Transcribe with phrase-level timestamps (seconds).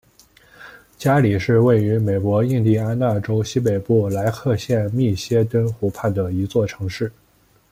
[0.97, 7.11] 加里是位于美国印第安纳州西北部莱克县密歇根湖畔的一座城市。